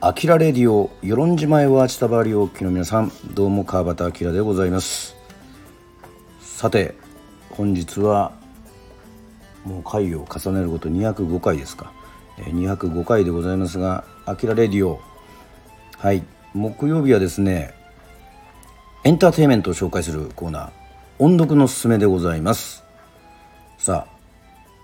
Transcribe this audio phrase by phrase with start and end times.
[0.00, 5.16] アキラレディオ与論島へはちたばりおきの皆さんどうも川端明でございます。
[6.40, 6.94] さて
[7.48, 8.32] 本日は
[9.64, 11.90] もう回を重ねること205回ですか。
[12.36, 15.00] 205回でございますがアキラレディオ。
[15.96, 16.22] はい。
[16.52, 17.72] 木曜日はですね
[19.04, 20.70] エンターテインメントを紹介するコーナー
[21.18, 22.84] 音読のすすめでございます。
[23.78, 24.13] さあ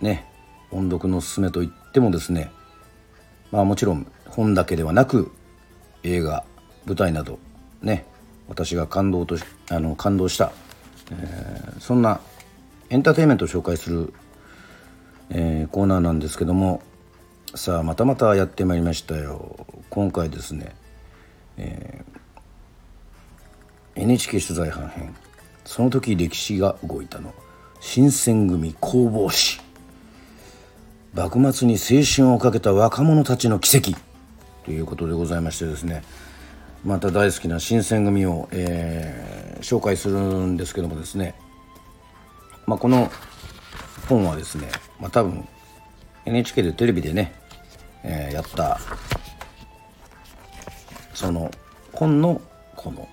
[0.00, 0.26] ね
[0.70, 2.50] 音読のすすめといってもですね
[3.50, 5.32] まあもちろん本だけではなく
[6.02, 6.44] 映画
[6.86, 7.38] 舞台など
[7.82, 8.06] ね
[8.48, 9.36] 私が感動と
[9.70, 10.52] あの感動した、
[11.12, 12.20] えー、そんな
[12.88, 14.12] エンターテインメントを紹介する、
[15.30, 16.82] えー、コーナーなんですけども
[17.54, 19.66] さあまたまたやってまいりましたよ。
[19.88, 20.72] 今回ですね、
[21.56, 25.16] えー、NHK 取材班編。
[25.64, 27.34] その時歴史が動いたの。
[27.80, 29.60] 新選組攻防史
[31.14, 33.92] 幕末に青春をかけた若者たちの奇跡。
[34.64, 36.02] ということでございましてですね。
[36.84, 41.34] また大好きな新選組を、えー、紹介するんですけどもですね、
[42.66, 43.10] まあ、この
[44.08, 45.46] 本はですね、まあ、多分
[46.24, 47.34] NHK でテレビでね、
[48.02, 48.80] えー、やった
[51.12, 51.50] その
[51.92, 52.40] 本の
[52.76, 53.08] この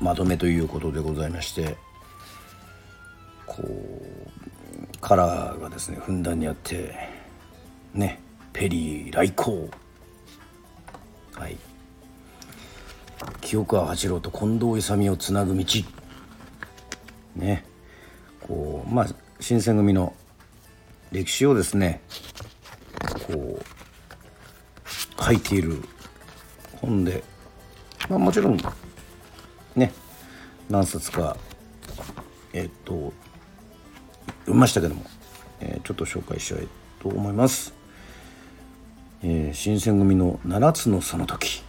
[0.00, 1.76] まとめということでございまして
[3.46, 7.15] こうカラーがですねふんだんにあって
[7.96, 8.20] ね
[8.52, 9.68] ペリー来航。
[11.34, 11.56] はい。
[13.40, 15.64] 清川八郎と近藤勇をつなぐ道。
[17.34, 17.64] ね。
[18.40, 19.06] こうまあ
[19.40, 20.14] 新選組の
[21.12, 22.00] 歴史をですね
[23.26, 25.82] こう書いている
[26.80, 27.22] 本で、
[28.08, 28.58] まあ、もちろん
[29.74, 29.92] ね
[30.68, 31.36] 何冊か
[32.52, 33.12] えっと
[34.40, 35.04] 読みましたけども、
[35.60, 36.68] えー、ちょっと紹介したい
[37.02, 37.75] と思います。
[39.22, 41.62] えー、新選組の7つのその時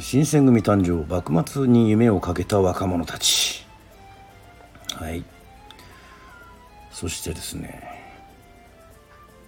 [0.00, 3.64] 新選組誕生幕末に夢をかけた若者たち。
[4.94, 5.24] はい。
[6.90, 7.82] そしてですね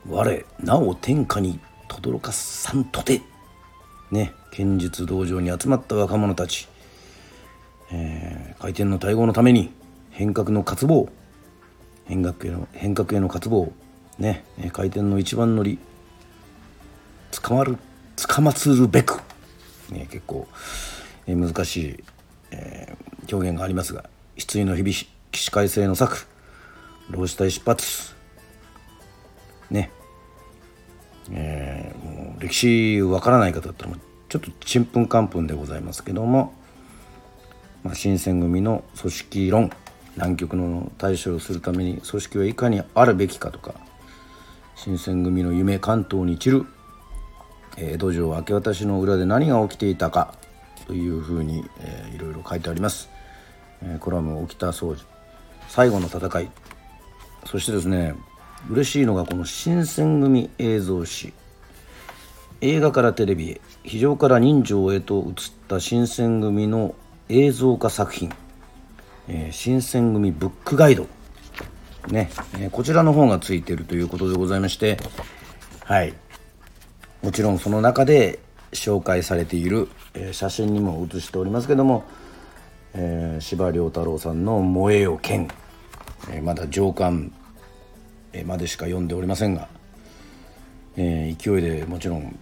[0.07, 3.23] 我なお天下に轟かさんとて
[4.11, 6.69] ね剣術道場に集まった若者たち、
[7.91, 9.71] えー、回転の対応のために
[10.11, 11.09] 変革の渇望。
[12.05, 13.73] 変革への変革への渇望。
[14.19, 15.79] ね回転の一番乗り。
[17.43, 17.79] 捕まる
[18.17, 19.21] 捕まつるべく、
[19.91, 20.49] ね、結構、
[21.27, 22.05] えー、難しい、
[22.51, 24.05] えー、表現がありますが
[24.37, 24.93] 失意の日々
[25.31, 26.27] 起死回生の策
[27.11, 28.15] 老子隊出発。
[29.71, 29.91] ね。
[31.31, 33.93] えー、もう歴史わからない方だったら
[34.29, 36.55] ちょっとちんぷんかんぷんでございますけども、
[37.83, 39.71] まあ、新選組の組織論
[40.17, 43.75] 南極の対処をするために組織はいかにあるべきかとか
[44.75, 46.67] 新選組の夢関東に散る
[47.81, 50.35] 江戸城明け渡しの裏で何が起きていたか
[50.87, 53.09] というふうに、えー、いろいろ書いてあります、
[53.83, 55.05] えー、コラム「起きた掃除」
[55.69, 56.51] 最後の戦い。
[57.45, 58.15] そしてですね
[58.69, 61.33] 嬉しいのがこの新選組映像誌。
[62.61, 65.35] 映画からテレビへ非常から人情へと移っ
[65.69, 66.97] た新選組の
[67.29, 68.33] 映像化作品、
[69.29, 71.07] えー、新選組ブックガイド。
[72.09, 74.97] ね、えー、こちらの方がついているということでございまして
[75.85, 76.15] はい。
[77.23, 78.39] もちろんその中で
[78.73, 82.05] 紹介されている、えー、写真にも写しておりますけども、
[82.95, 85.49] えー、司馬太郎さんの「燃えよ剣」
[86.31, 87.33] えー、まだ上巻、
[88.33, 89.69] えまでしか読んでおりませんが、
[90.97, 92.39] え勢いでもちろん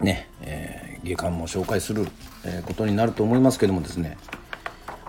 [0.00, 2.06] ね、え下巻も紹介する、
[2.44, 4.18] えことになると思いますけどもですね。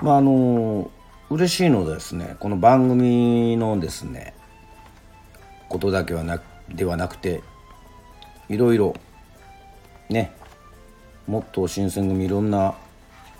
[0.02, 0.92] まああの
[1.30, 4.34] 嬉しいのですねこの番組のですね
[5.68, 7.42] ことだけはなではなくて
[8.50, 8.96] いろいろ
[10.10, 10.32] ね
[11.28, 12.76] もっと新選組いろんな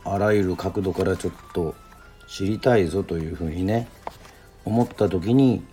[0.04, 1.76] あらゆる角度からちょっと
[2.28, 3.88] 知りたいぞというふうにね
[4.66, 5.64] 思った時に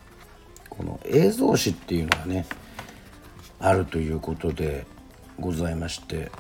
[0.69, 2.47] この映像誌っていうのがね
[3.58, 4.87] あるということで
[5.41, 6.31] ございまして、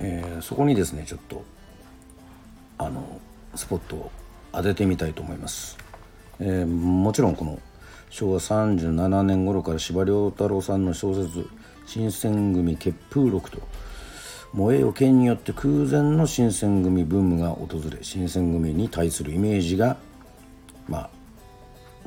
[0.00, 1.44] えー、そこにですねちょっと
[2.78, 3.20] あの
[3.54, 4.10] スポットを
[4.52, 5.78] 当ててみたいと思います。
[6.40, 7.58] えー、もちろんこの
[8.10, 11.48] 昭和37年頃から司馬太郎さんの小説
[11.92, 13.58] 新選組結風録と。
[14.54, 19.98] 燃えよ剣によって空前の新選組ブームが訪れ新選組に対するイメージが
[20.88, 21.10] ま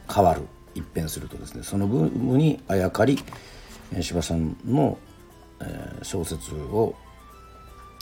[0.08, 0.42] あ変わる
[0.74, 1.62] 一変するとですね。
[1.62, 3.20] そのブームにあやかり
[4.02, 4.98] 司馬さんの、
[5.62, 6.96] えー、小説を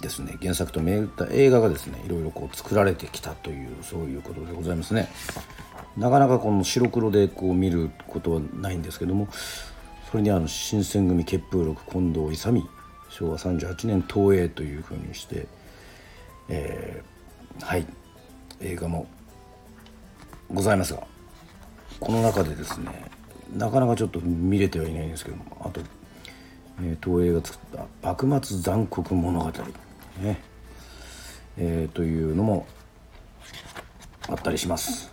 [0.01, 5.09] ですね原作と銘打った映画がですねいろいろこう作られてきたというそういうことでございますね。
[5.97, 9.27] なかなかこの白黒でこう見ることはないんですけども
[10.13, 12.69] それにあの新選組血風録近藤勇
[13.09, 15.47] 昭和38年東映というふうにして、
[16.49, 17.87] えー、はい
[18.61, 19.07] 映画も
[20.53, 21.01] ございますが
[21.99, 22.91] この中でですね
[23.57, 25.81] なかなかちょっと見れてはいないんですけどもあと、
[26.83, 29.51] えー、東映が作った「幕末残酷物語」
[30.21, 30.39] ね
[31.57, 32.67] えー、というのも
[34.29, 35.11] あったりします。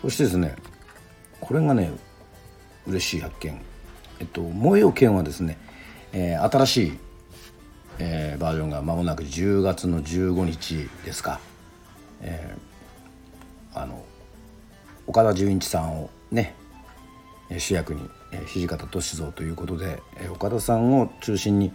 [0.00, 0.56] そしてですね
[1.42, 1.92] これがね
[2.86, 3.73] 嬉しい発見。
[4.24, 5.58] えっと「燃えよ剣」はですね、
[6.12, 6.98] えー、新しい、
[7.98, 11.40] えー、バージョンが間もなく10月の15日ですか、
[12.22, 14.02] えー、あの
[15.06, 16.54] 岡田准一さんをね
[17.58, 18.08] 主役に
[18.46, 20.00] 土方歳三ということで
[20.32, 21.74] 岡田さんを中心に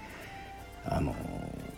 [0.86, 1.16] あの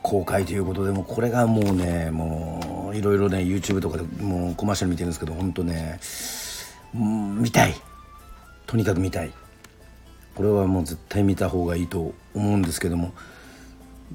[0.02, 6.00] 公開ということでもこれがもうねもういろいろね YouTube とかでもうコマーシャル見てるんですけど本当ね
[6.94, 7.76] 見たい。
[8.66, 9.34] とにかく見たい。
[10.36, 13.14] これはもう絶対見た方がいいと思うんですけども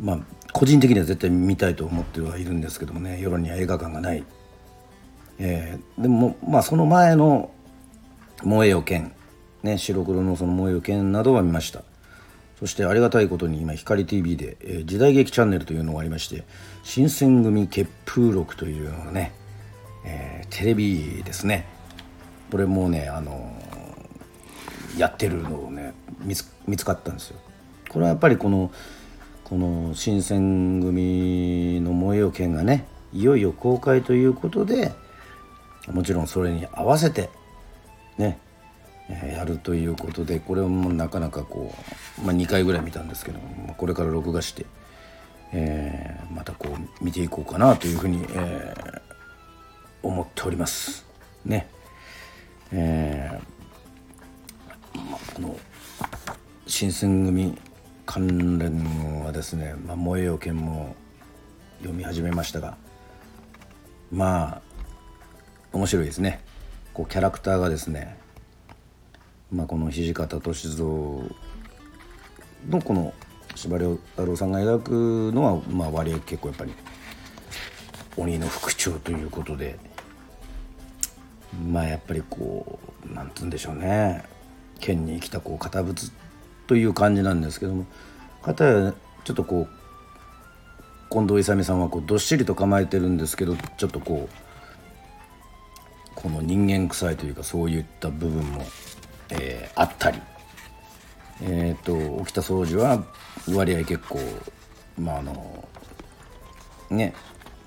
[0.01, 0.19] まあ
[0.53, 4.25] 個人的には絶対見たいと思ってはいるんですけどもね世論には映画館がない、
[5.39, 7.51] えー、でもまあその前の
[8.43, 9.13] 「燃えよ剣」
[9.63, 11.83] ね白黒のその「燃えよ剣」などは見ました。
[12.59, 16.45] そしてありがたいことに今光 TV で、えー、時代劇チャンネルというのがありまして
[16.85, 19.33] 新選組血風録というのがね、
[20.07, 21.67] えー、テレビですね。
[22.51, 23.53] これもうねあの、
[24.97, 27.39] やってるのをね見つ見つかったんですよ。
[27.89, 28.71] これはやっぱりこの
[29.45, 34.93] この新選組の燃えよ剣がねいよいよ公開ということで
[35.89, 37.31] もちろんそれに合わせて
[38.19, 38.41] ね
[39.09, 41.73] やるということでこれもうなかなかこ
[42.19, 44.67] う、まあ、2回ぐらい見たんですけどもこれから録画して、
[45.53, 49.01] えー、またこう見ていこうかなというふうに、えー、
[50.03, 51.07] 思っております。
[51.45, 51.69] ね。
[52.73, 53.56] えー、
[55.41, 55.59] の
[56.67, 57.59] 新選組
[58.05, 60.95] 関連はですね「まあ、燃えよ剣」も
[61.79, 62.77] 読み始めましたが
[64.11, 64.63] まあ
[65.73, 66.41] 面白いですね。
[66.95, 68.17] こうキャラクターがですね
[69.53, 70.79] まあ、この土方歳三
[72.69, 73.15] のこの
[73.55, 76.73] 司馬太郎さんが描くのは、まあ、割合結構やっぱり
[78.17, 79.79] 鬼の副長ということで
[81.71, 82.79] まあやっぱりこ
[83.09, 84.25] うなんつうんでしょうね。
[84.81, 86.11] 剣に生きたこう堅物
[86.67, 87.87] という感じなんですけども
[88.43, 88.95] 片や
[89.25, 94.37] ちょっとこう近藤勇さんはこうどっしりと構えてるんですけどちょっとこう
[96.15, 98.65] この人間臭いというかそういった部分も
[99.31, 100.21] えー、あったり、
[101.43, 103.05] えーと、沖田総司は
[103.53, 104.21] 割合結構
[104.99, 105.69] まああの
[106.91, 107.15] ね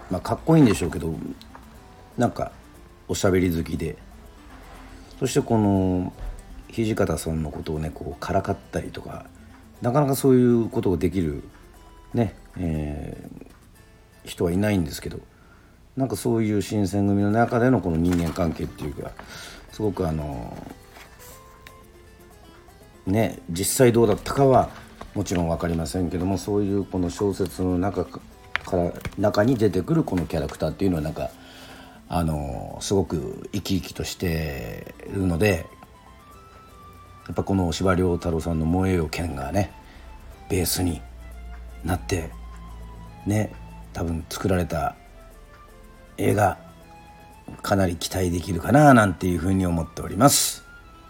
[0.10, 1.14] まあかっこいいんでしょうけど
[2.18, 2.52] なんか
[3.08, 3.98] おしゃべり好きで。
[5.20, 6.14] そしてこの
[6.72, 9.26] 土方さんのことをねこうからかったりとか
[9.82, 11.44] なかなかそういうことができる
[12.14, 15.20] ね、えー、人はいないんですけど
[15.96, 19.12] なんかそういう新選組の中でのこの人間関係っていうか
[19.72, 20.56] すごくあの
[23.06, 24.70] ね実際どうだったかは
[25.14, 28.22] もちろん分かりませんけどもそういうこの小説の中か
[28.72, 31.32] ら中に出てくるこのキャラクターっていうのはなんか
[32.08, 35.66] あのすごく生き生きとしてるので
[37.30, 39.72] やっぱこの司馬遼太郎さんの「燃えよ剣」がね
[40.50, 41.00] ベースに
[41.86, 42.32] なって
[43.28, 43.52] ね
[43.94, 44.96] 多分作られた
[46.18, 46.58] 映画
[47.62, 50.64] かなり期待できるかななんていうふうに思っております。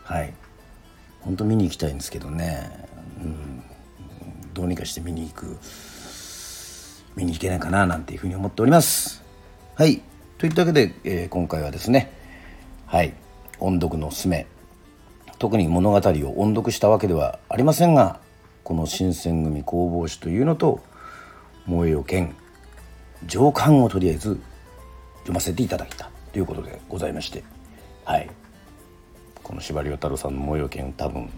[0.04, 0.34] はい。
[1.22, 2.70] 本当見に行きたいんですけどね、
[3.22, 3.64] うん、
[4.54, 5.58] どうにかして見に行く
[7.16, 9.24] 見に行けないかななんていうふうに思っております。
[9.76, 10.02] はい。
[10.38, 12.12] といったわけで、えー、今回はですね
[12.86, 13.14] はい。
[13.60, 14.48] 音読のすめ。
[15.39, 18.19] 特に物語を音読したわけではありませんが
[18.63, 20.81] この新選組工房誌というのと
[21.65, 22.36] 燃えよ剣
[23.25, 24.39] 上巻をとりあえず
[25.19, 27.43] 読ませていただいたということでございまして
[28.05, 28.29] はい。
[29.43, 31.31] この司馬遼太郎さんの「模様剣」多分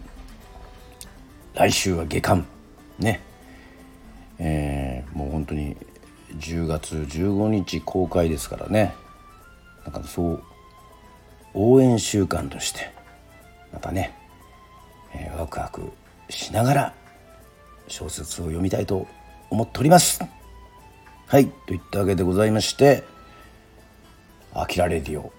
[1.54, 2.46] 来週は下巻
[2.98, 3.20] ね。
[4.38, 5.76] えー、もう本当に
[6.36, 8.94] 10月15日公開ですからね。
[9.84, 10.42] なんかそう
[11.54, 12.90] 応援週間として
[13.72, 14.14] またね、
[15.14, 15.92] えー、ワクワク
[16.28, 16.94] しながら
[17.88, 19.06] 小説を読みたいと
[19.50, 20.20] 思っております。
[21.26, 23.04] はいといったわけでございまして
[24.52, 25.32] 「あきらレディオ」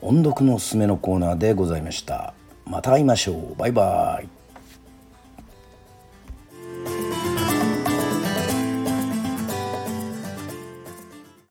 [0.00, 2.32] 音読のおすすめのコーナーでございました。
[2.64, 3.54] また会いましょう。
[3.56, 4.39] バイバーイ。